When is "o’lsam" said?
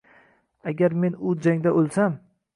1.83-2.19